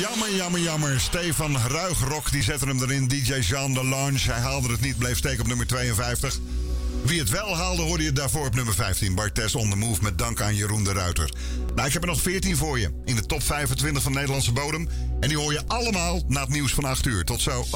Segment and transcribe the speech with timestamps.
[0.00, 1.00] Jammer, jammer, jammer.
[1.00, 3.08] Stefan Ruigrok die zette hem erin.
[3.08, 4.18] DJ Jean de Lounge.
[4.30, 6.38] Hij haalde het niet, bleef steken op nummer 52.
[7.02, 9.14] Wie het wel haalde, hoorde je daarvoor op nummer 15.
[9.14, 11.32] Bartes on the Move met dank aan Jeroen de Ruiter.
[11.74, 12.90] Nou, ik heb er nog 14 voor je.
[13.04, 14.88] In de top 25 van Nederlandse bodem.
[15.20, 17.24] En die hoor je allemaal na het nieuws van 8 uur.
[17.24, 17.66] Tot zo.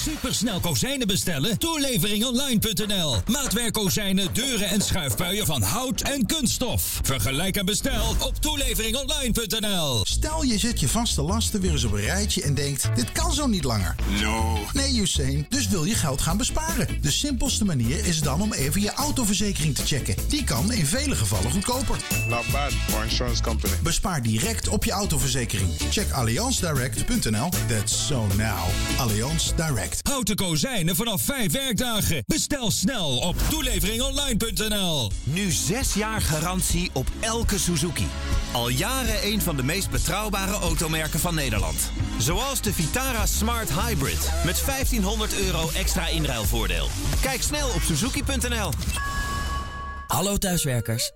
[0.00, 1.58] Supersnel kozijnen bestellen?
[1.58, 3.16] Toeleveringonline.nl.
[3.26, 7.00] Maatwerk kozijnen, deuren en schuifpuien van hout en kunststof.
[7.02, 10.00] Vergelijk en bestel op toeleveringonline.nl.
[10.04, 13.32] Stel je zet je vaste lasten weer eens op een rijtje en denkt: dit kan
[13.32, 13.94] zo niet langer.
[14.20, 14.58] No.
[14.72, 17.02] Nee, Usain, dus wil je geld gaan besparen.
[17.02, 20.14] De simpelste manier is dan om even je autoverzekering te checken.
[20.28, 21.96] Die kan in vele gevallen goedkoper.
[22.28, 23.72] Not bad for insurance company.
[23.82, 25.70] Bespaar direct op je autoverzekering.
[25.90, 27.48] Check allianzdirect.nl.
[27.68, 28.68] That's so now.
[28.98, 29.89] Allianz Direct.
[30.02, 32.22] Houten kozijnen vanaf 5 werkdagen.
[32.26, 35.10] Bestel snel op toeleveringonline.nl.
[35.22, 38.06] Nu zes jaar garantie op elke Suzuki.
[38.52, 41.90] Al jaren een van de meest betrouwbare automerken van Nederland.
[42.18, 44.30] Zoals de Vitara Smart Hybrid.
[44.44, 46.88] Met 1500 euro extra inruilvoordeel.
[47.20, 48.70] Kijk snel op suzuki.nl.
[50.06, 51.12] Hallo thuiswerkers.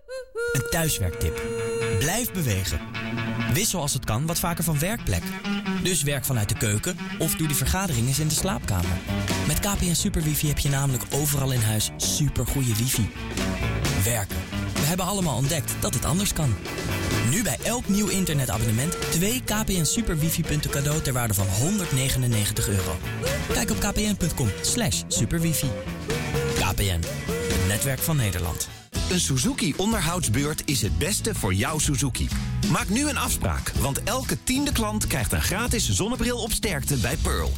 [0.52, 1.42] Een thuiswerktip.
[1.98, 2.80] Blijf bewegen.
[3.52, 5.22] Wissel als het kan wat vaker van werkplek.
[5.84, 8.98] Dus werk vanuit de keuken of doe die vergadering eens in de slaapkamer.
[9.46, 13.10] Met KPN Super Wifi heb je namelijk overal in huis supergoeie wifi.
[14.04, 14.36] Werken.
[14.74, 16.54] We hebben allemaal ontdekt dat het anders kan.
[17.30, 22.68] Nu bij elk nieuw internetabonnement twee KPN Super Wifi punten cadeau ter waarde van 199
[22.68, 22.96] euro.
[23.52, 25.68] Kijk op kpn.com slash superwifi.
[26.54, 27.00] KPN,
[27.66, 28.68] netwerk van Nederland.
[29.10, 32.28] Een Suzuki onderhoudsbeurt is het beste voor jouw Suzuki.
[32.70, 37.16] Maak nu een afspraak, want elke tiende klant krijgt een gratis zonnebril op sterkte bij
[37.16, 37.52] Pearl.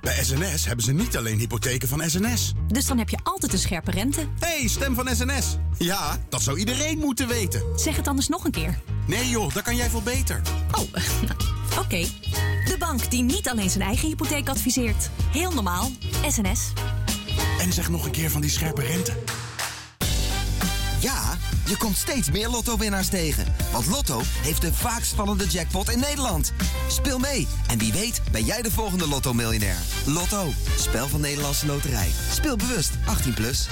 [0.00, 2.52] Bij SNS hebben ze niet alleen hypotheken van SNS.
[2.66, 4.26] Dus dan heb je altijd een scherpe rente.
[4.38, 5.56] hey, stem van SNS.
[5.78, 7.62] Ja, dat zou iedereen moeten weten.
[7.76, 8.78] Zeg het anders nog een keer.
[9.06, 10.40] Nee joh, dat kan jij veel beter.
[10.72, 10.82] Oh,
[11.84, 12.06] oké.
[12.64, 15.10] De bank die niet alleen zijn eigen hypotheek adviseert.
[15.32, 15.90] Heel normaal.
[16.28, 16.72] SNS.
[17.66, 19.12] En zeg nog een keer van die scherpe rente.
[21.00, 23.44] Ja, je komt steeds meer Lotto-winnaars tegen.
[23.72, 26.52] Want Lotto heeft de vaakst vallende jackpot in Nederland.
[26.88, 29.76] Speel mee en wie weet ben jij de volgende Lotto-miljonair.
[30.04, 32.10] Lotto, spel van Nederlandse Loterij.
[32.32, 32.90] Speel bewust,
[33.28, 33.34] 18+.
[33.34, 33.68] Plus.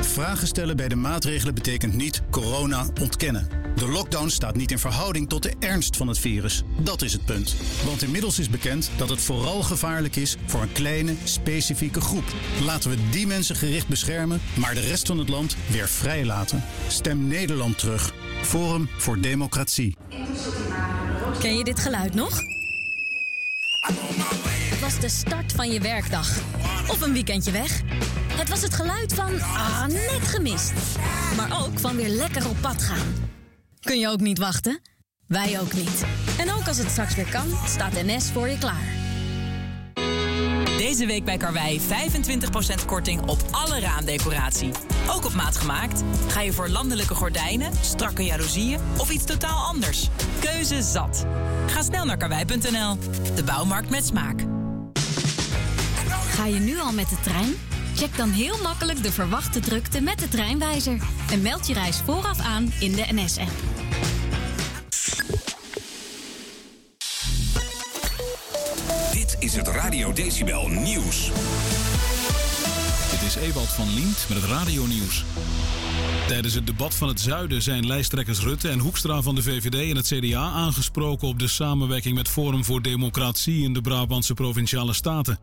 [0.00, 3.61] Vragen stellen bij de maatregelen betekent niet corona ontkennen.
[3.74, 6.62] De lockdown staat niet in verhouding tot de ernst van het virus.
[6.78, 7.56] Dat is het punt.
[7.84, 12.24] Want inmiddels is bekend dat het vooral gevaarlijk is voor een kleine, specifieke groep.
[12.64, 16.64] Laten we die mensen gericht beschermen, maar de rest van het land weer vrij laten.
[16.88, 18.12] Stem Nederland terug.
[18.42, 19.96] Forum voor Democratie.
[21.38, 22.40] Ken je dit geluid nog?
[24.70, 26.38] Het was de start van je werkdag.
[26.88, 27.80] Of een weekendje weg.
[28.32, 30.72] Het was het geluid van ah, net gemist.
[31.36, 33.21] Maar ook van weer lekker op pad gaan.
[33.82, 34.80] Kun je ook niet wachten?
[35.26, 36.04] Wij ook niet.
[36.38, 39.00] En ook als het straks weer kan, staat NS voor je klaar.
[40.76, 44.70] Deze week bij Karwei 25% korting op alle raamdecoratie.
[45.10, 46.02] Ook op maat gemaakt.
[46.28, 50.08] Ga je voor landelijke gordijnen, strakke jaloezieën of iets totaal anders?
[50.40, 51.26] Keuze zat.
[51.66, 52.96] Ga snel naar karwei.nl.
[53.34, 54.40] De bouwmarkt met smaak.
[56.30, 57.54] Ga je nu al met de trein?
[57.96, 61.00] Check dan heel makkelijk de verwachte drukte met de treinwijzer.
[61.30, 63.71] En meld je reis vooraf aan in de NS-app.
[69.38, 71.30] Is het Radio Decibel Nieuws.
[73.10, 75.24] Dit is Ewald van Liemt met het radionieuws.
[76.26, 79.96] Tijdens het debat van het Zuiden zijn lijsttrekkers Rutte en Hoekstra van de VVD en
[79.96, 85.38] het CDA aangesproken op de samenwerking met Forum voor Democratie in de Brabantse provinciale staten.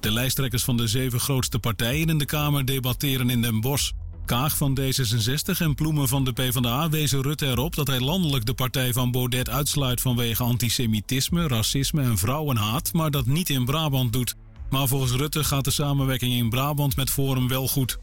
[0.00, 3.90] De lijsttrekkers van de zeven grootste partijen in de Kamer debatteren in Den Bosch.
[4.24, 8.54] Kaag van D66 en Ploemen van de PvdA wezen Rutte erop dat hij landelijk de
[8.54, 14.34] partij van Baudet uitsluit vanwege antisemitisme, racisme en vrouwenhaat, maar dat niet in Brabant doet.
[14.70, 17.98] Maar volgens Rutte gaat de samenwerking in Brabant met Forum wel goed.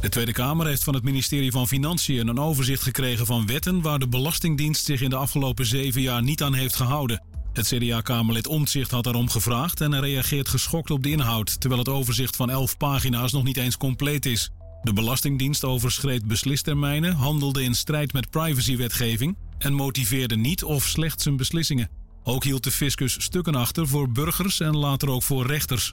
[0.00, 3.98] De Tweede Kamer heeft van het ministerie van Financiën een overzicht gekregen van wetten waar
[3.98, 7.22] de Belastingdienst zich in de afgelopen zeven jaar niet aan heeft gehouden.
[7.52, 12.36] Het CDA-Kamerlid Omtzigt had daarom gevraagd en reageert geschokt op de inhoud, terwijl het overzicht
[12.36, 14.50] van elf pagina's nog niet eens compleet is.
[14.82, 21.36] De Belastingdienst overschreed beslistermijnen, handelde in strijd met privacywetgeving en motiveerde niet of slecht zijn
[21.36, 21.90] beslissingen.
[22.22, 25.92] Ook hield de fiscus stukken achter voor burgers en later ook voor rechters.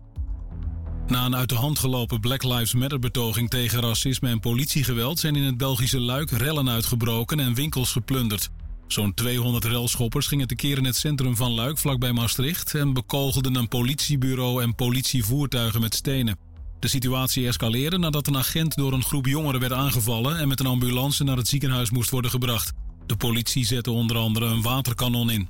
[1.08, 5.44] Na een uit de hand gelopen Black Lives Matter-betoging tegen racisme en politiegeweld zijn in
[5.44, 8.50] het Belgische Luik rellen uitgebroken en winkels geplunderd.
[8.88, 13.68] Zo'n 200 relschoppers gingen tekeer in het centrum van Luik vlakbij Maastricht en bekogelden een
[13.68, 16.47] politiebureau en politievoertuigen met stenen.
[16.80, 20.66] De situatie escaleerde nadat een agent door een groep jongeren werd aangevallen en met een
[20.66, 22.74] ambulance naar het ziekenhuis moest worden gebracht.
[23.06, 25.50] De politie zette onder andere een waterkanon in.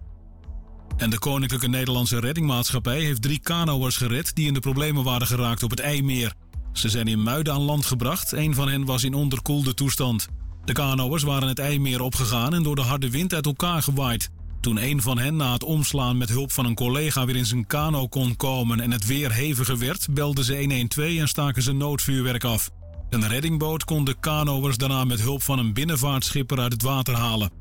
[0.98, 5.64] En de Koninklijke Nederlandse Reddingmaatschappij heeft drie kanoërs gered die in de problemen waren geraakt
[5.64, 6.34] op het IJmeer.
[6.74, 10.28] Ze zijn in Muiden aan land gebracht, een van hen was in onderkoelde toestand.
[10.66, 14.30] De kanoërs waren het IJmeer opgegaan en door de harde wind uit elkaar gewaaid.
[14.62, 17.68] Toen een van hen na het omslaan met hulp van een collega weer in zijn
[17.68, 22.44] kano kon komen en het weer heviger werd, belden ze 112 en staken ze noodvuurwerk
[22.44, 22.70] af.
[23.10, 27.52] Een reddingboot kon de kanoërs daarna met hulp van een binnenvaartschipper uit het water halen.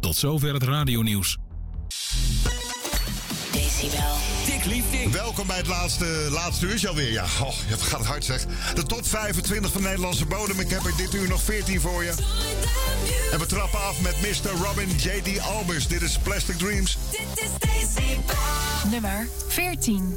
[0.00, 1.38] Tot zover het radionieuws.
[3.52, 4.24] Decibel.
[4.66, 5.12] Liefding.
[5.12, 7.12] Welkom bij het laatste, laatste uurtje alweer.
[7.12, 8.46] Ja, oh, het gaat het hard zeg.
[8.74, 10.60] De top 25 van Nederlandse bodem.
[10.60, 12.12] Ik heb er dit uur nog 14 voor je.
[13.32, 14.50] En we trappen af met Mr.
[14.64, 15.40] Robin J.D.
[15.40, 15.86] Albers.
[15.86, 16.98] Dit is Plastic Dreams.
[17.10, 18.34] Dit is Decibel.
[18.90, 20.16] Nummer 14.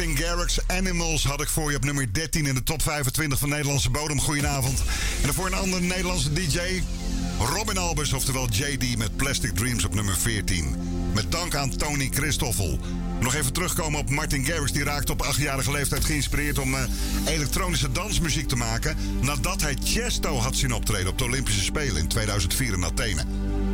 [0.00, 0.58] Martin Garrix.
[0.66, 4.20] Animals had ik voor je op nummer 13 in de top 25 van Nederlandse bodem.
[4.20, 4.82] Goedenavond.
[5.22, 6.82] En voor een andere Nederlandse DJ,
[7.38, 10.76] Robin Albers, oftewel JD met Plastic Dreams op nummer 14.
[11.14, 12.78] Met dank aan Tony Christoffel.
[13.20, 14.72] Nog even terugkomen op Martin Garrix.
[14.72, 16.80] Die raakte op achtjarige leeftijd geïnspireerd om uh,
[17.26, 18.96] elektronische dansmuziek te maken.
[19.20, 23.24] Nadat hij Chesto had zien optreden op de Olympische Spelen in 2004 in Athene.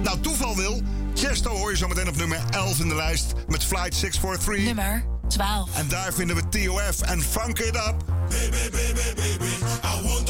[0.03, 0.83] Nou, toeval wil.
[1.15, 4.65] Chesto hoor je zo meteen op nummer 11 in de lijst met Flight 643.
[4.65, 5.77] Nummer 12.
[5.77, 7.95] En daar vinden we TOF en Funk It Up.
[8.29, 9.51] Baby, baby, baby,
[9.83, 10.26] I want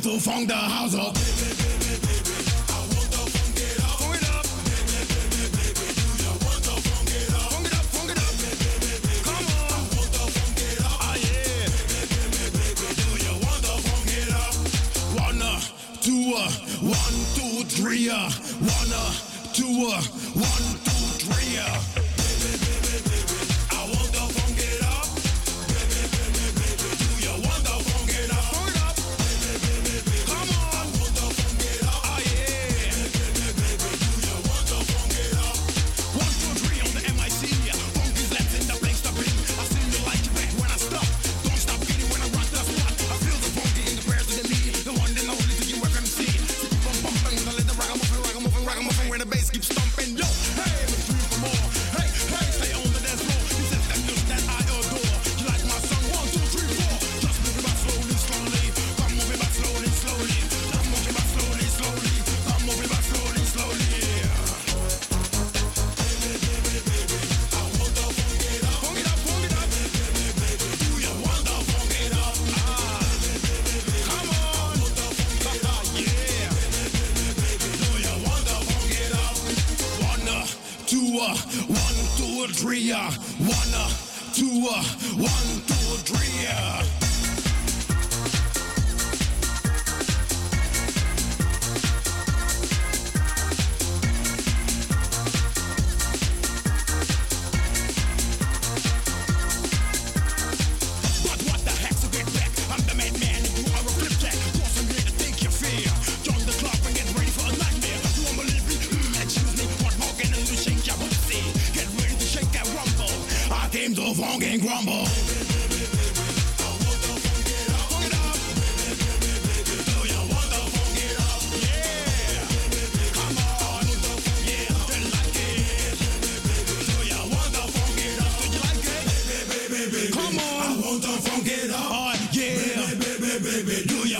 [0.00, 1.16] came to funk the house up.
[16.80, 19.12] One, two, three, uh, one, uh,
[19.52, 20.00] two, uh,
[20.32, 20.69] one,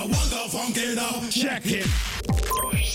[0.06, 1.30] want to funk phone get up.
[1.30, 1.86] Check it.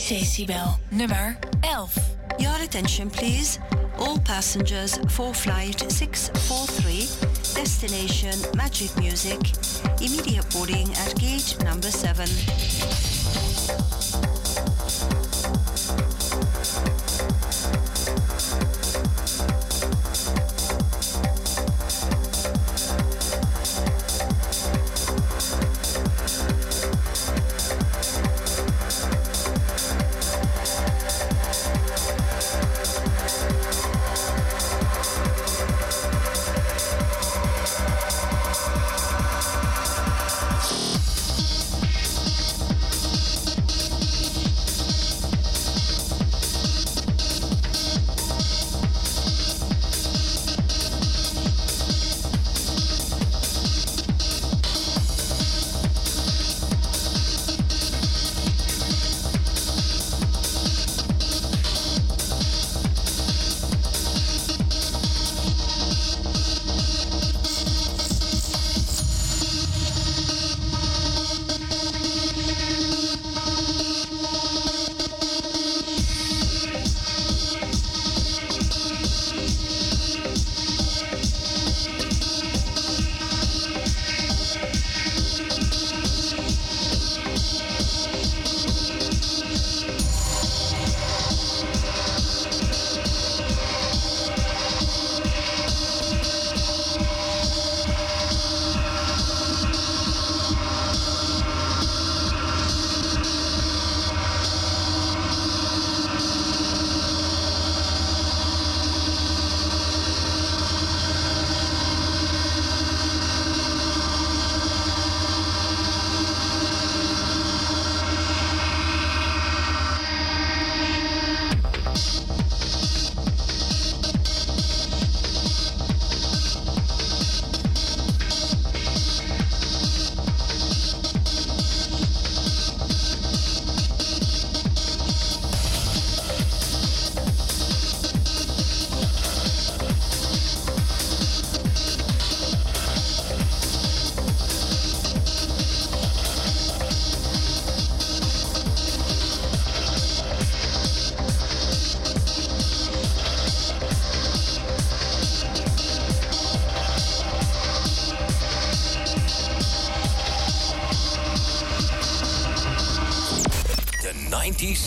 [0.07, 0.77] Decibel.
[0.91, 2.03] Nummer 11.
[2.39, 3.59] Your attention, please.
[3.97, 6.99] All passengers for flight 643,
[7.55, 9.39] destination Magic Music.
[10.01, 12.25] Immediate boarding at gate number 7.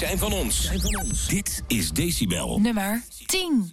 [0.09, 1.27] Zijn van ons.
[1.27, 2.59] Dit is Decibel.
[2.61, 3.71] Nummer 10.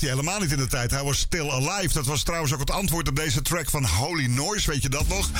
[0.00, 0.90] Was hij helemaal niet in de tijd.
[0.90, 1.92] Hij was still alive.
[1.92, 5.08] Dat was trouwens ook het antwoord op deze track van Holy Noise, weet je dat
[5.08, 5.30] nog?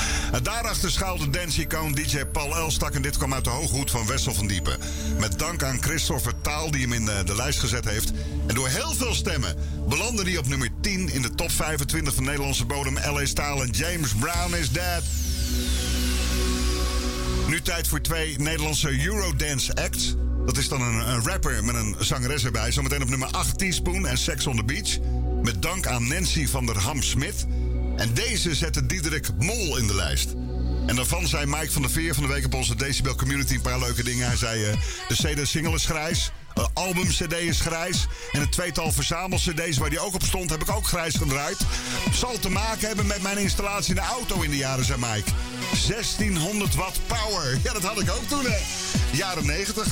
[0.43, 2.93] Daarachter schuilde dance-icoon DJ Paul Elstak.
[2.93, 4.79] En dit kwam uit de hooghoed van Wessel van Diepen.
[5.19, 8.11] Met dank aan Christopher Taal die hem in de, de lijst gezet heeft.
[8.47, 9.55] En door heel veel stemmen
[9.87, 12.97] belandde hij op nummer 10 in de top 25 van Nederlandse bodem.
[12.97, 13.25] L.A.
[13.25, 15.03] Style en James Brown is dead.
[17.47, 20.15] Nu tijd voor twee Nederlandse Eurodance acts.
[20.45, 22.71] Dat is dan een, rapper met een zangeres erbij.
[22.71, 24.97] Zometeen op nummer 8 Teaspoon en Sex on the Beach.
[25.41, 27.45] Met dank aan Nancy van der Ham-Smit.
[27.95, 30.29] En deze zette Diederik Mol in de lijst.
[30.87, 33.61] En daarvan zei Mike van der Veer van de week op onze Decibel Community een
[33.61, 34.27] paar leuke dingen.
[34.27, 34.77] Hij zei, eh,
[35.07, 38.07] de CD-single is grijs, de album-CD is grijs...
[38.31, 41.57] en het tweetal verzamel-CD's waar die ook op stond heb ik ook grijs gedraaid.
[42.13, 45.31] Zal te maken hebben met mijn installatie in de auto in de jaren, zei Mike.
[45.71, 47.59] 1600 watt power.
[47.63, 48.57] Ja, dat had ik ook toen, hè.
[49.11, 49.87] Jaren 90.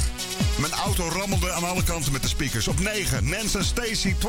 [0.59, 2.67] Mijn auto rammelde aan alle kanten met de speakers.
[2.67, 4.19] Op 9, Nance en Stacy 24-7.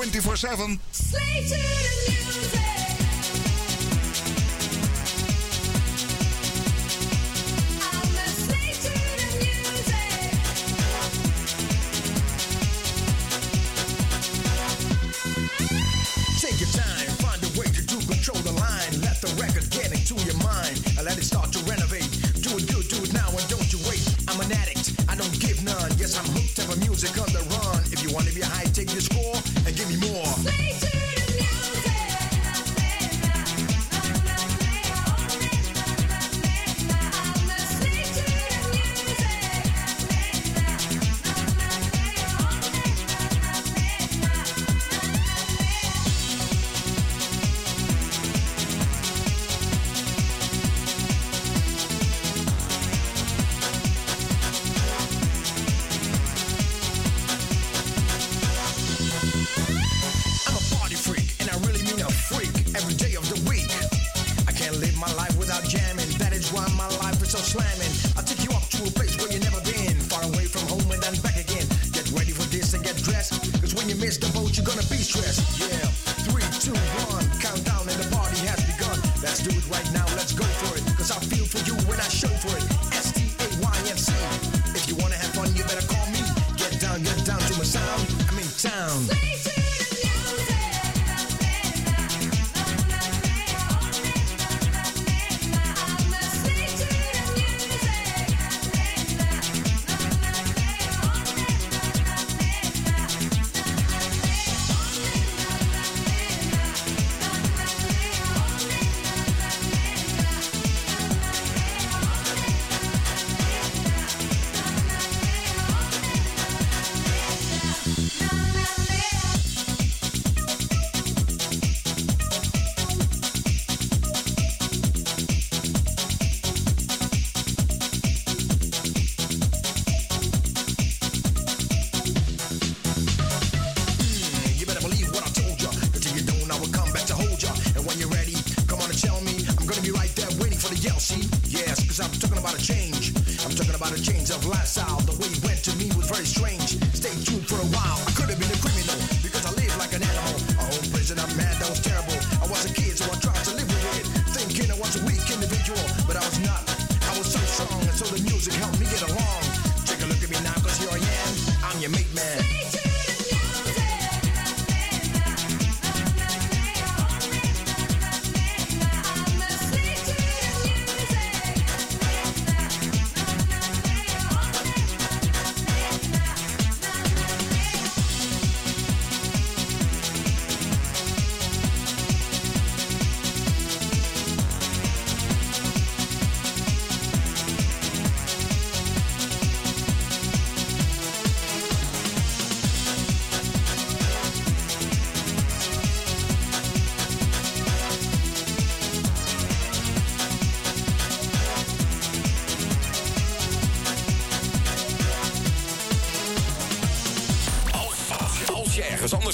[79.46, 81.39] It right now, let's go for it, cause I feel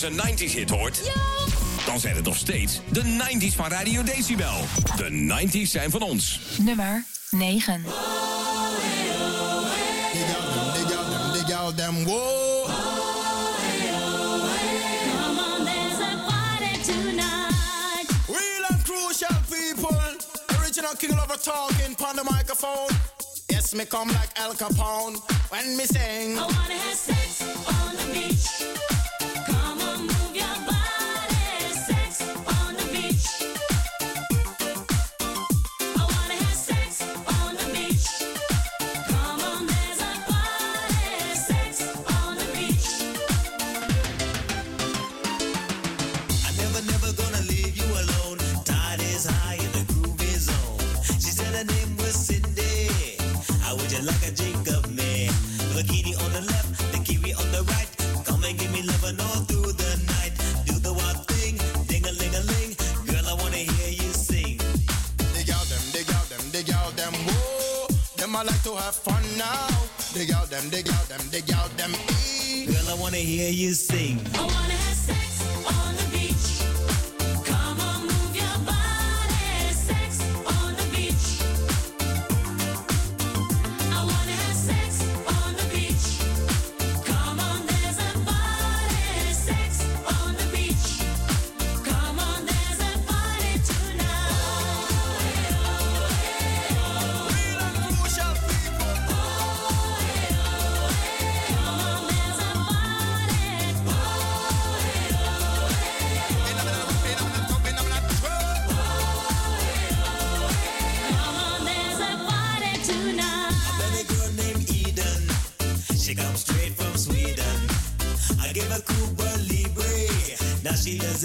[0.03, 1.11] anders een 90s hit hoort,
[1.87, 4.65] dan zijn het nog steeds de 90s van Radio Decibel.
[4.97, 6.41] De 90s zijn van ons.
[6.59, 7.85] Nummer 9.
[11.33, 12.65] Dig out them, whoa.
[15.17, 18.11] Come on, there's a party tonight.
[18.27, 20.17] Real and crucial people.
[20.61, 22.97] Original king lover talking on the microphone.
[23.47, 25.17] Yes, me come like Al Capone
[25.49, 26.39] when me sing.
[26.39, 28.76] I wanna have sex on the beach.
[70.61, 71.93] Them, dig out them, dig out them.
[72.67, 74.19] Girl, I wanna hear you sing.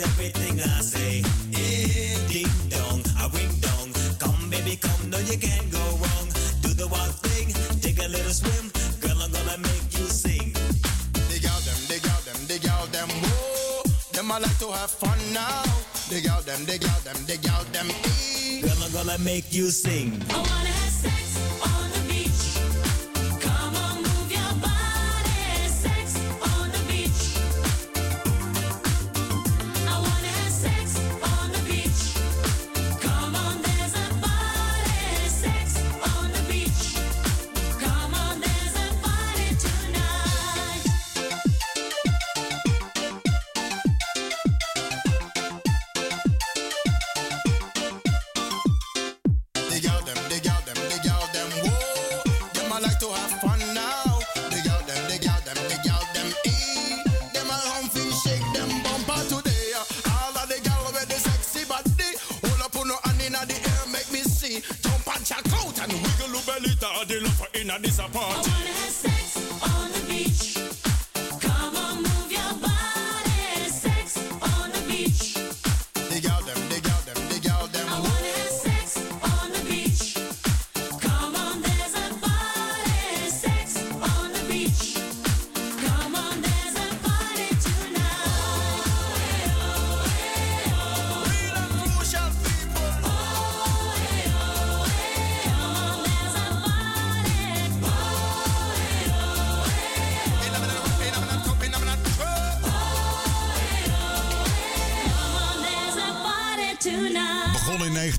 [0.01, 1.23] Everything I say.
[1.53, 3.93] Eh, ding dong, a ring dong.
[4.19, 6.27] Come, baby, come, no, you can't go wrong.
[6.61, 8.71] Do the one thing, take a little swim.
[9.01, 10.53] Girl, I'm gonna make you sing.
[11.29, 13.09] Dig out them, dig out them, dig out them.
[13.09, 13.83] Whoa.
[14.13, 15.63] Them I like to have fun now.
[16.09, 17.87] Dig out them, dig out them, dig out them.
[18.61, 20.21] Girl, I'm gonna make you sing.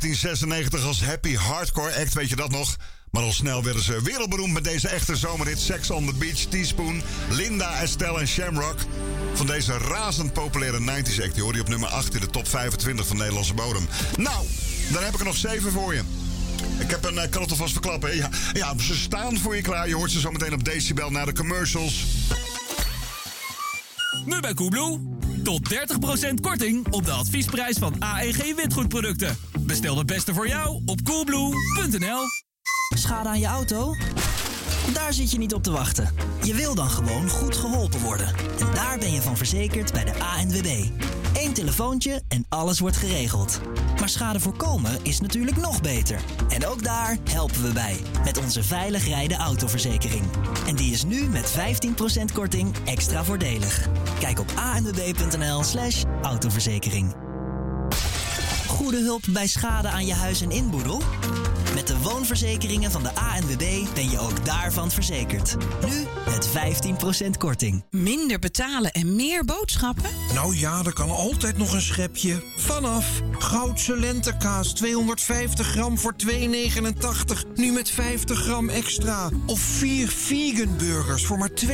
[0.02, 2.76] 1996 als happy hardcore act, weet je dat nog?
[3.10, 7.02] Maar al snel werden ze wereldberoemd met deze echte zomerhit Sex on the Beach, Teaspoon,
[7.30, 8.76] Linda, Estelle en Shamrock.
[9.34, 12.48] Van deze razend populaire 90s act, die hoor je op nummer 8 in de top
[12.48, 13.88] 25 van Nederlandse bodem.
[14.16, 14.46] Nou,
[14.92, 16.02] dan heb ik er nog 7 voor je.
[16.78, 18.16] Ik heb een, eh, kan het alvast verklappen.
[18.16, 19.88] Ja, ja, ze staan voor je klaar.
[19.88, 22.04] Je hoort ze zo meteen op Decibel naar de commercials.
[24.24, 25.00] Nu bij Koebloe.
[25.42, 29.36] Tot 30% korting op de adviesprijs van AEG witgoedproducten.
[29.72, 32.20] Bestel de beste voor jou op coolblue.nl.
[32.96, 33.94] Schade aan je auto?
[34.94, 36.14] Daar zit je niet op te wachten.
[36.42, 38.26] Je wil dan gewoon goed geholpen worden.
[38.60, 40.84] En daar ben je van verzekerd bij de ANWB.
[41.34, 43.60] Eén telefoontje en alles wordt geregeld.
[43.98, 46.20] Maar schade voorkomen is natuurlijk nog beter.
[46.48, 47.96] En ook daar helpen we bij.
[48.24, 50.24] Met onze veilig rijden autoverzekering.
[50.66, 51.54] En die is nu met
[52.20, 53.88] 15% korting extra voordelig.
[54.18, 57.30] Kijk op anwb.nl slash autoverzekering.
[58.82, 61.02] Goede hulp bij schade aan je huis en inboedel?
[61.74, 65.56] Met de woonverzekeringen van de ANWB ben je ook daarvan verzekerd.
[65.86, 66.48] Nu met
[67.26, 67.84] 15% korting.
[67.90, 70.10] Minder betalen en meer boodschappen?
[70.34, 72.42] Nou ja, er kan altijd nog een schepje.
[72.56, 76.32] Vanaf Goudse lentekaas 250 gram voor 2,89.
[77.54, 79.28] Nu met 50 gram extra.
[79.46, 81.68] Of vier vegan burgers voor maar 2,49.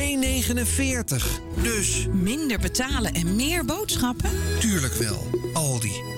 [1.61, 2.07] Dus...
[2.11, 4.29] Minder betalen en meer boodschappen?
[4.59, 5.27] Tuurlijk wel.
[5.53, 6.17] Aldi.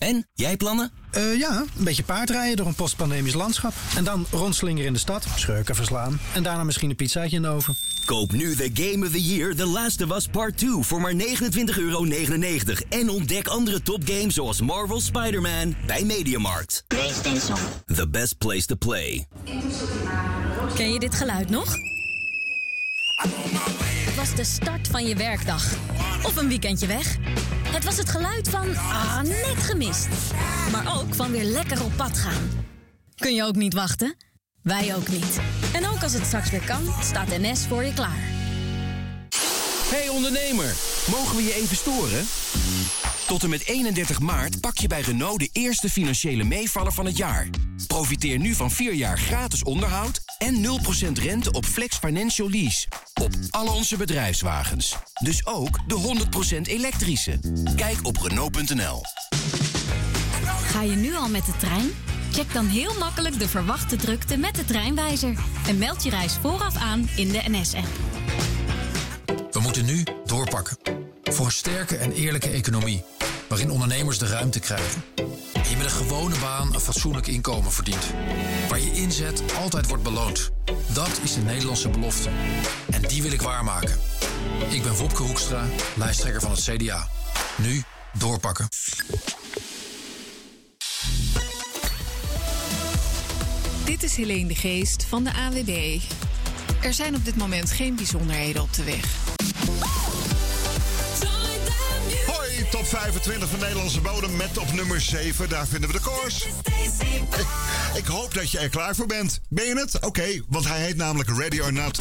[0.00, 0.90] En, jij plannen?
[1.10, 3.72] Eh, ja, een beetje paardrijden door een postpandemisch landschap.
[3.96, 6.20] En dan rondslingeren in de stad, schurken verslaan.
[6.34, 7.74] En daarna misschien een pizzaatje in de oven.
[8.04, 11.12] Koop nu The Game of the Year The Last of Us Part 2 voor maar
[11.12, 11.18] 29,99
[11.76, 12.06] euro.
[12.88, 16.84] En ontdek andere topgames zoals Marvel Spider-Man bij Mediamarkt.
[16.86, 17.58] PlayStation.
[17.94, 19.26] The best place to play.
[20.74, 21.74] Ken je dit geluid nog?
[24.06, 25.74] Het was de start van je werkdag.
[26.22, 27.18] Of een weekendje weg.
[27.70, 30.08] Het was het geluid van ah, net gemist.
[30.72, 32.50] Maar ook van weer lekker op pad gaan.
[33.14, 34.16] Kun je ook niet wachten?
[34.62, 35.40] Wij ook niet.
[35.72, 38.28] En ook als het straks weer kan, staat NS voor je klaar.
[39.90, 40.74] Hey ondernemer,
[41.10, 42.24] mogen we je even storen?
[43.30, 47.16] Tot en met 31 maart pak je bij Renault de eerste financiële meevaller van het
[47.16, 47.48] jaar.
[47.86, 50.64] Profiteer nu van 4 jaar gratis onderhoud en
[51.08, 52.86] 0% rente op Flex Financial Lease.
[53.20, 54.96] Op al onze bedrijfswagens.
[55.22, 56.26] Dus ook de
[56.56, 57.38] 100% elektrische.
[57.76, 59.02] Kijk op Renault.nl.
[60.62, 61.90] Ga je nu al met de trein?
[62.32, 65.34] Check dan heel makkelijk de verwachte drukte met de treinwijzer.
[65.66, 67.88] En meld je reis vooraf aan in de NS-app.
[69.50, 71.09] We moeten nu doorpakken.
[71.30, 73.04] Voor een sterke en eerlijke economie.
[73.48, 75.04] Waarin ondernemers de ruimte krijgen.
[75.52, 78.04] En je met een gewone baan een fatsoenlijk inkomen verdient.
[78.68, 80.50] Waar je inzet altijd wordt beloond.
[80.86, 82.30] Dat is de Nederlandse belofte.
[82.90, 83.98] En die wil ik waarmaken.
[84.68, 85.64] Ik ben Wopke Hoekstra,
[85.96, 87.08] lijsttrekker van het CDA.
[87.56, 87.82] Nu
[88.18, 88.68] doorpakken.
[93.84, 96.00] Dit is Helene de Geest van de AWB.
[96.82, 99.18] Er zijn op dit moment geen bijzonderheden op de weg.
[102.70, 105.48] Top 25 van Nederlandse bodem met op nummer 7.
[105.48, 106.46] Daar vinden we de koers.
[107.38, 107.46] Ik,
[107.94, 109.40] ik hoop dat je er klaar voor bent.
[109.48, 110.00] Ben je het?
[110.00, 111.98] Oké, want hij heet namelijk Ready or Not.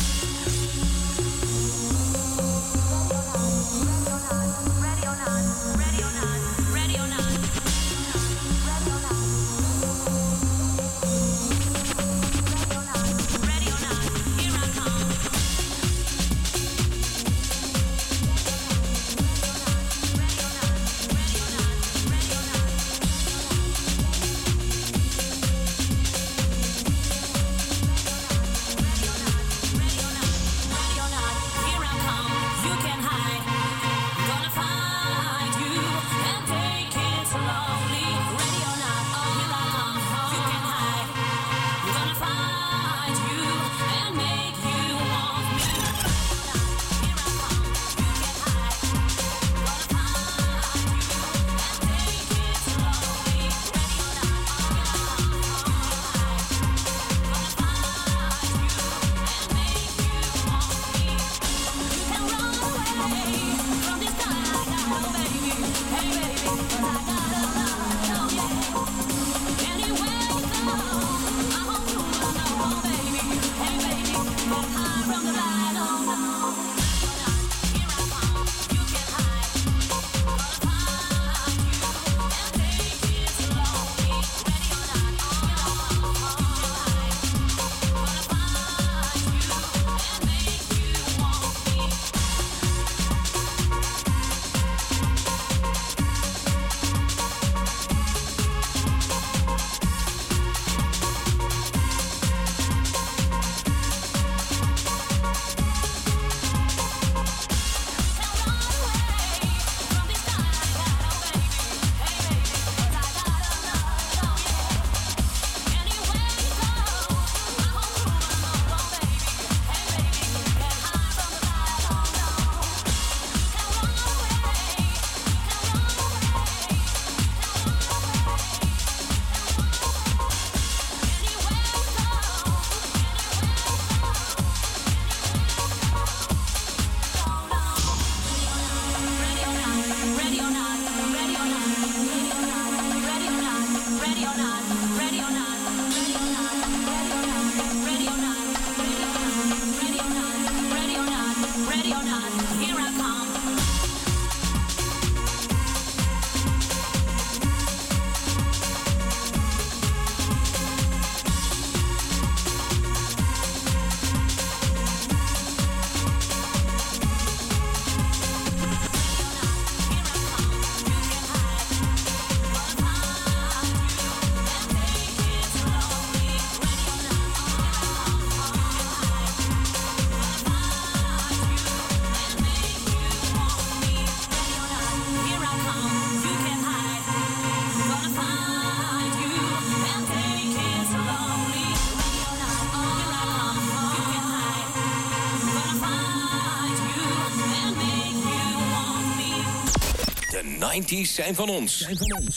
[200.81, 201.87] 90s zijn van ons.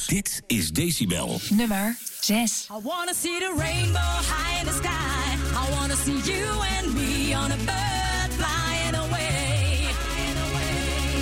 [0.06, 1.40] Dit is Decibel.
[1.50, 2.66] Nummer 6.
[2.70, 5.36] I wanna see the rainbow high in the sky.
[5.54, 6.46] I wanna see you
[6.78, 9.86] and me on a bird flying away.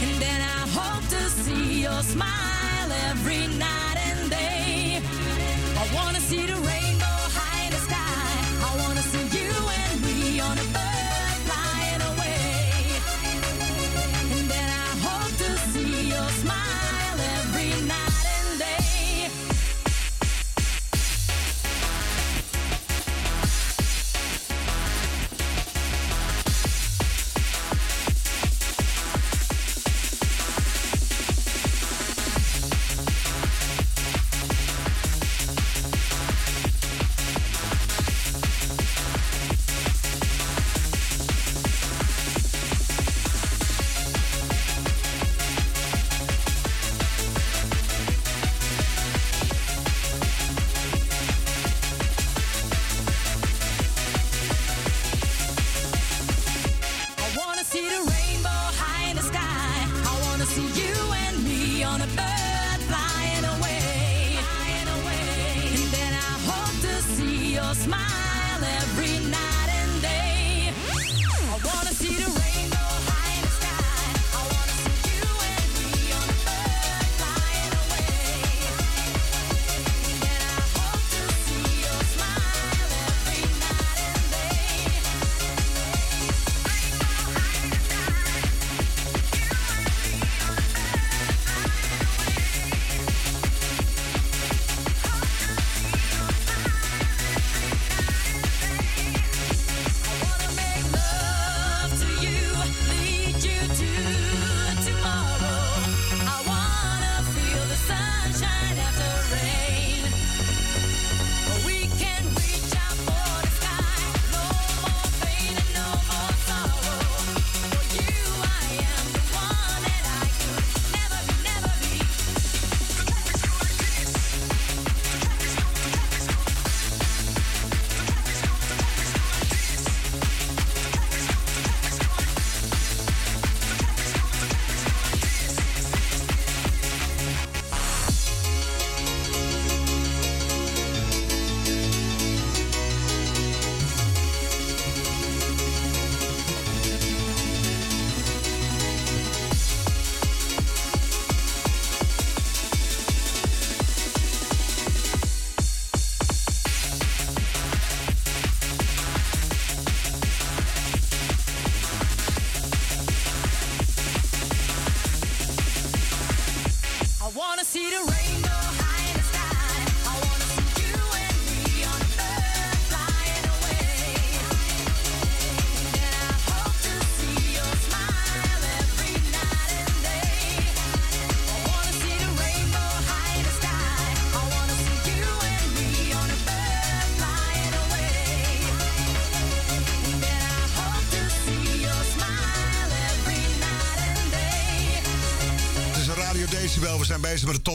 [0.03, 3.80] And then I hope to see your smile every night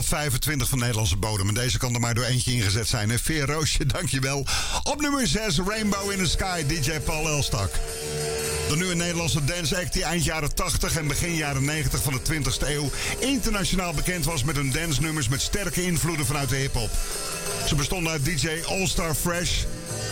[0.10, 1.47] top 25 van Nederlandse bodem.
[1.47, 3.12] En deze kan er maar door eentje ingezet zijn.
[3.12, 4.45] En Veer Roosje, dankjewel.
[4.84, 7.72] Op nummer 6, Rainbow in the Sky, DJ Paul Elstak.
[8.70, 12.20] De nieuwe Nederlandse dance act die eind jaren 80 en begin jaren 90 van de
[12.34, 16.89] 20ste eeuw internationaal bekend was met hun dance nummers met sterke invloeden vanuit de hip-hop.
[17.68, 19.51] Ze bestonden uit DJ All Star Fresh,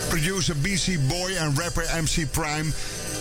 [0.08, 2.70] producer BC Boy en rapper MC Prime.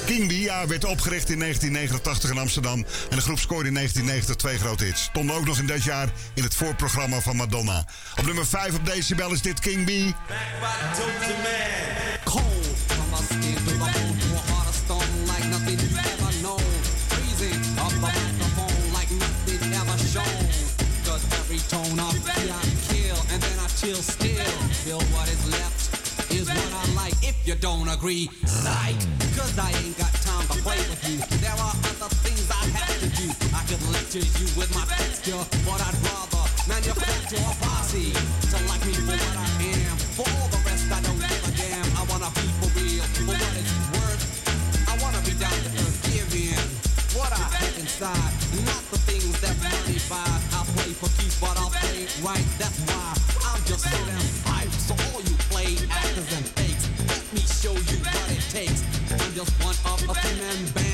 [0.06, 4.58] King Bia werd opgericht in 1989 in Amsterdam en de groep scoorde in 1990 twee
[4.58, 5.04] grote hits.
[5.04, 7.86] Stonden ook nog in dat jaar in het voorprogramma van Madonna.
[8.20, 9.90] Op nummer 5 op Decibel is dit King B.
[9.90, 11.83] Cold
[27.94, 28.30] agree.
[28.66, 28.98] Right?
[29.38, 31.18] Cause I ain't got time to play with you.
[31.38, 33.28] There are other things I have to do.
[33.54, 38.12] I could lecture you with my texture, but I'd rather manufacture a posse
[38.50, 39.96] to like me for what I am.
[40.18, 41.88] For all the rest, I don't give a damn.
[41.94, 44.24] I wanna be for real, for what it's worth.
[44.90, 46.66] I wanna be down to earth, give in
[47.14, 48.34] what I have inside,
[48.66, 50.44] not the things that money buys.
[50.58, 52.48] I'll play for keeps, but I'll play right.
[52.58, 53.14] That's why
[53.54, 54.43] I'm just so damn
[59.46, 60.93] just one of a three-man band,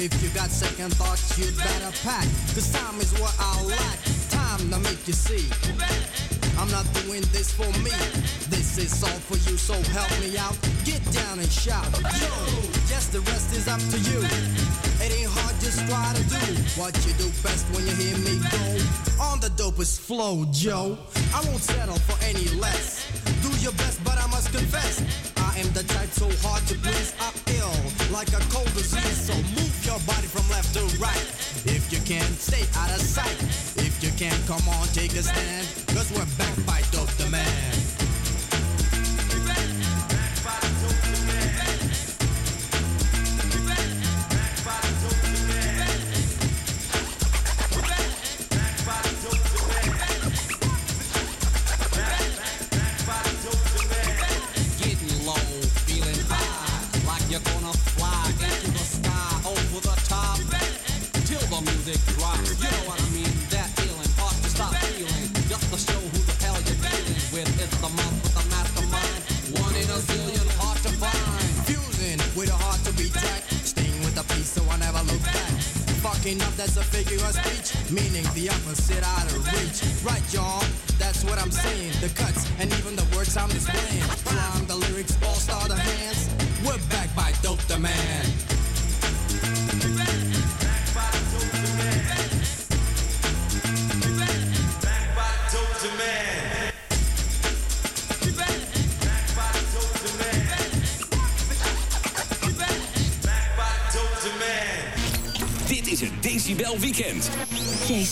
[0.00, 2.24] if you got second thoughts, you'd better pack.
[2.56, 3.98] Cause time is what I lack.
[4.30, 5.44] Time to make you see.
[6.56, 7.92] I'm not doing this for me.
[8.48, 10.56] This is all for you, so help me out.
[10.84, 11.84] Get down and shout.
[12.16, 12.32] Yo,
[12.88, 14.20] yes, the rest is up to you.
[15.04, 16.44] It ain't hard, just try to do
[16.80, 19.24] what you do best when you hear me go.
[19.24, 20.98] On the dopest flow, Joe.
[21.34, 23.04] I won't settle for any less.
[23.42, 25.00] Do your best, but I must confess.
[25.36, 27.14] I am the type so hard to please.
[27.20, 27.72] I'm ill,
[28.12, 29.28] like a cold disease.
[29.28, 29.34] So
[29.90, 31.26] your body from left to right.
[31.66, 33.42] If you can, stay out of sight.
[33.84, 35.66] If you can, come on, take a stand.
[35.88, 37.89] Cause we're back by Dope the Man.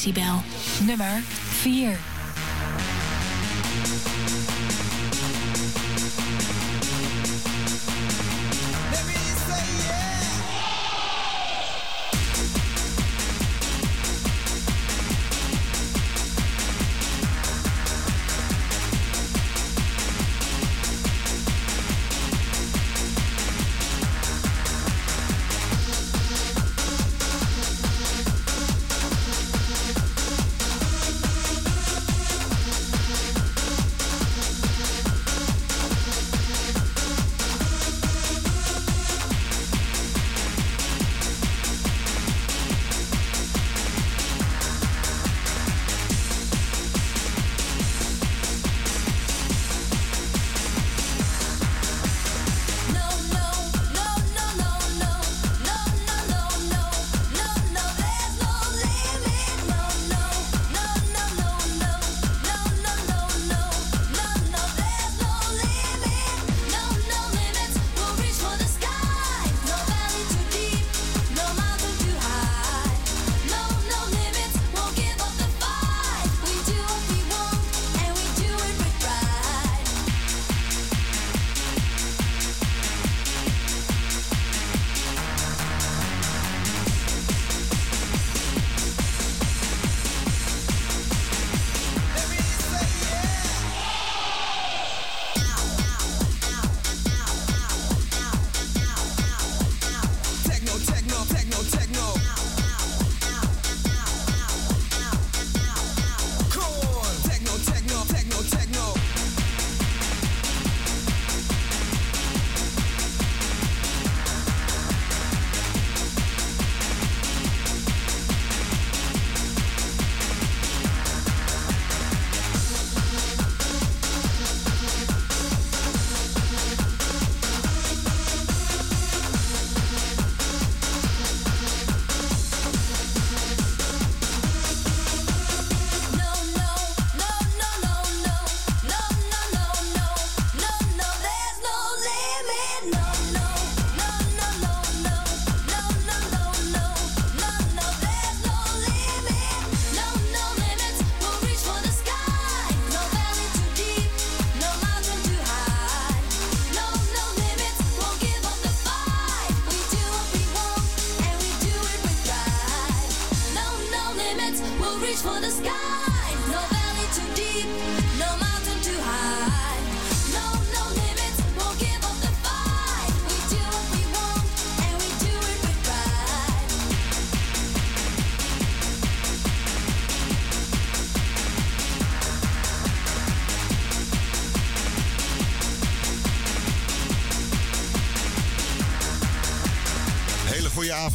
[0.09, 0.43] Decibel,
[0.87, 1.23] nummer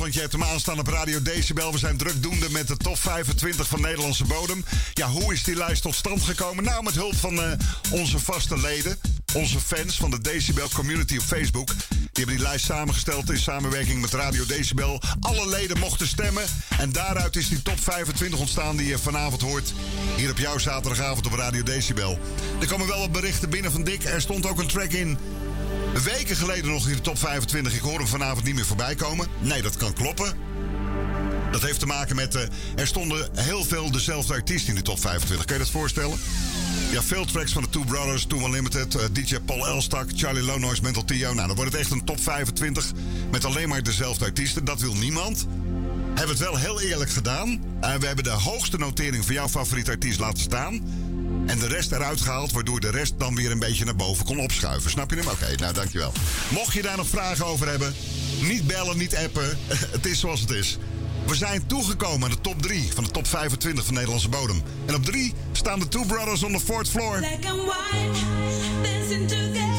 [0.04, 0.22] Avond.
[0.22, 1.72] Je hebt hem aanstaan op Radio Decibel.
[1.72, 4.66] We zijn drukdoende met de top 25 van Nederlandse bodem.
[4.94, 6.64] Ja, hoe is die lijst tot stand gekomen?
[6.64, 7.52] Nou, met hulp van eh,
[7.92, 8.98] onze vaste leden.
[9.34, 11.68] Onze fans van de Decibel Community op Facebook.
[11.68, 15.02] Die hebben die lijst samengesteld in samenwerking met Radio Decibel.
[15.20, 16.44] Alle leden mochten stemmen.
[16.80, 19.74] En daaruit is die top 25 ontstaan die je vanavond hoort.
[20.16, 22.20] Hier op jouw zaterdagavond op Radio Decibel.
[22.60, 24.04] Er komen wel wat berichten binnen van Dick.
[24.04, 25.18] Er stond ook een track in
[26.02, 27.74] Weken geleden nog in de top 25.
[27.74, 29.28] Ik hoor hem vanavond niet meer voorbij komen.
[29.40, 30.34] Nee, dat kan kloppen.
[31.52, 32.36] Dat heeft te maken met...
[32.36, 32.42] eh,
[32.76, 35.46] er stonden heel veel dezelfde artiesten in de top 25.
[35.46, 36.18] Kun je dat voorstellen?
[36.92, 40.60] Ja, veel tracks van de Two Brothers, Two Unlimited, eh, DJ Paul Elstak, Charlie Low
[40.60, 41.34] Noise, Mental Tio.
[41.34, 42.92] Nou, dan wordt het echt een top 25
[43.32, 44.66] met alleen maar dezelfde artiesten.
[44.66, 45.48] Dat wil niemand.
[46.14, 47.62] Hebben het wel heel eerlijk gedaan.
[47.82, 50.82] Eh, we hebben de hoogste notering van jouw favoriete artiest laten staan.
[51.46, 54.40] En de rest eruit gehaald, waardoor de rest dan weer een beetje naar boven kon
[54.40, 54.92] opschuiven.
[54.92, 55.28] Snap je hem?
[55.28, 56.12] Oké, nou dankjewel.
[56.50, 57.94] Mocht je daar nog vragen over hebben,
[58.42, 59.58] niet bellen, niet appen.
[59.96, 60.78] het is zoals het is.
[61.26, 64.62] We zijn toegekomen aan de top 3 van de top 25 van Nederlandse bodem.
[64.86, 67.18] En op 3 staan de Two Brothers on the fourth floor.
[67.18, 68.20] Black and white,
[68.84, 69.73] dancing together,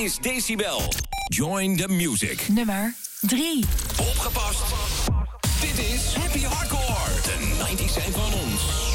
[0.00, 0.80] is Decibel.
[1.30, 2.48] Join the music.
[2.48, 3.64] Nummer 3.
[3.98, 4.62] Opgepast.
[5.60, 7.20] Dit is Happy Hardcore.
[7.22, 8.89] De 90s zijn van ons.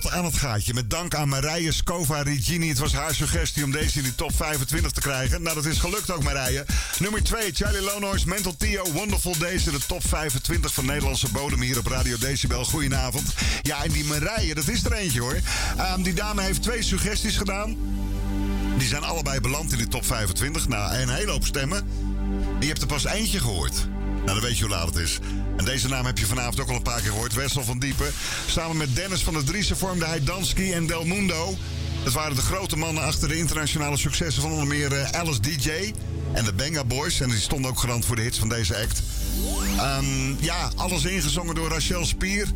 [0.00, 0.74] Tot aan het gaatje.
[0.74, 2.68] Met dank aan Marije Scova Regini.
[2.68, 5.42] Het was haar suggestie om deze in die top 25 te krijgen.
[5.42, 6.66] Nou, dat is gelukt ook, Marije.
[6.98, 9.66] Nummer 2, Charlie Lonois, Mental Theo, Wonderful Days.
[9.66, 12.64] in De top 25 van Nederlandse bodem hier op Radio Decibel.
[12.64, 13.34] Goedenavond.
[13.62, 15.38] Ja, en die Marije, dat is er eentje hoor.
[15.76, 17.76] Ehm, die dame heeft twee suggesties gedaan.
[18.76, 20.68] Die zijn allebei beland in de top 25.
[20.68, 21.88] Nou, een hele hoop stemmen.
[22.58, 23.86] Die hebt er pas eentje gehoord.
[24.24, 25.18] Nou, dan weet je hoe laat het is.
[25.58, 27.34] En deze naam heb je vanavond ook al een paar keer gehoord.
[27.34, 28.12] Wessel van Diepen.
[28.46, 31.56] Samen met Dennis van der Driessen vormde hij Dansky en Del Mundo.
[32.04, 35.92] Dat waren de grote mannen achter de internationale successen van onder meer eh, Alice DJ
[36.32, 37.20] en de Benga Boys.
[37.20, 39.02] En die stonden ook garant voor de hits van deze act.
[39.76, 42.46] Ehm, ja, alles ingezongen door Rachel Spier.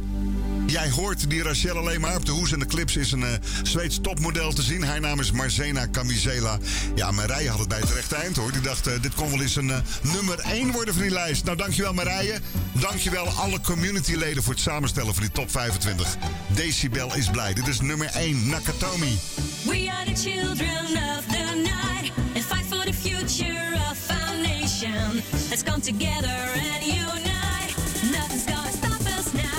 [0.67, 3.31] Jij hoort die Rachel alleen maar op de hoes en de clips is een eh,
[3.63, 4.83] Zweeds topmodel te zien.
[4.83, 6.59] Haar naam is Marzena Camisela.
[6.95, 8.53] Ja, Marije had het bij het rechte eind hoor.
[8.53, 9.73] Die dacht, eh, dit kon wel eens een
[10.03, 11.45] nummer 1 worden van die lijst.
[11.45, 12.41] Nou, dankjewel Marije.
[12.73, 16.16] Dankjewel alle communityleden voor het samenstellen van die top 25.
[16.47, 17.55] Decibel is blij.
[17.55, 19.18] Dit is nummer 1, Nakatomi.
[19.64, 22.12] We are the children of the night.
[22.35, 25.23] And fight for the future of our nation.
[25.49, 27.75] Let's come together and unite.
[28.11, 29.53] Nothing's gonna stop us now.